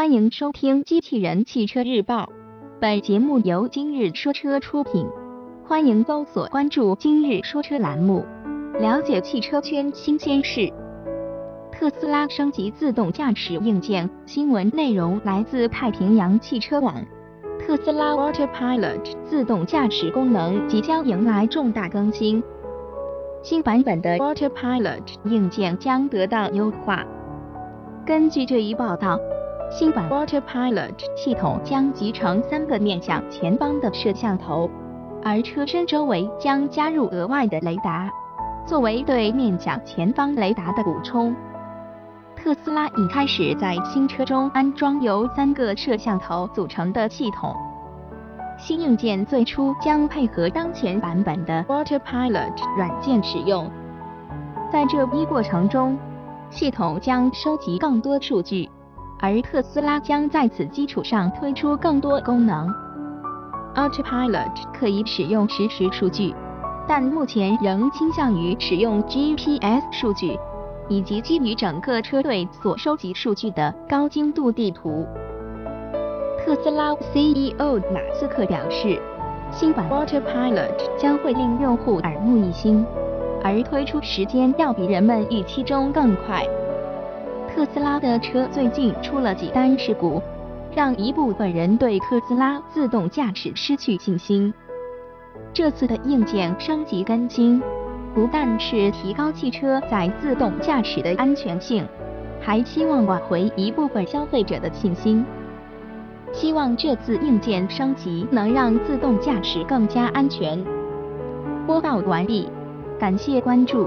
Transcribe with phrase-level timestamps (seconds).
[0.00, 2.22] 欢迎收听《机器人汽车日报》，
[2.80, 5.06] 本节目由今日说车出品。
[5.62, 8.24] 欢迎搜索关注“今日说车”栏目，
[8.78, 10.72] 了解汽车圈新鲜事。
[11.70, 16.94] 特斯拉升级自动驾驶硬件，新闻内容来自太平洋汽车网。
[17.58, 22.42] 特斯拉 Autopilot 自动驾驶功能即将迎来重大更新，
[23.42, 27.04] 新版本的 Autopilot 硬件将得到优化。
[28.06, 29.20] 根据这一报道。
[29.70, 34.68] 新版 Autopilot 系统将集成三个面向前方的摄像头，
[35.22, 38.10] 而车身周围将加入额外的雷达，
[38.66, 41.32] 作为对面向前方雷达的补充。
[42.34, 47.54] 特斯拉已开始在新车中安装由三个摄像头组成的系统。
[48.58, 53.70] 新硬件最初将配合当前版本的 Autopilot 软件使用，
[54.72, 55.96] 在这一过程中，
[56.50, 58.68] 系统将收集更多数据。
[59.22, 62.66] 而特斯拉将在此基础上推出更多功能。
[63.74, 66.34] Autopilot 可以使用实时数据，
[66.88, 70.38] 但目前仍倾向于使用 GPS 数据，
[70.88, 75.06] 以及基于整个车队所收集数据的高精度地图。
[76.42, 78.98] 特斯拉 CEO 马斯克表示，
[79.52, 82.84] 新版 Autopilot 将会令用户耳目一新，
[83.44, 86.42] 而推出时间要比人们预期中更快。
[87.60, 90.22] 特斯拉的车最近出了几单事故，
[90.74, 94.50] 让一部分人对特斯拉自动驾驶失去信心。
[95.52, 97.62] 这次的硬件升级更新，
[98.14, 101.86] 不但是提高汽车在自动驾驶的安全性，
[102.40, 105.22] 还希望挽回一部分消费者的信心。
[106.32, 110.58] 希望这次硬件升级能让自动驾驶更加安全。
[111.66, 112.48] 播报完毕，
[112.98, 113.86] 感谢关注。